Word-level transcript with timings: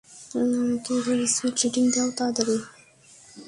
আমাকে 0.35 0.91
air 0.99 1.19
speed 1.33 1.55
reading 1.61 1.85
দাও 1.93 2.09
তাড়াতাড়ি! 2.17 2.57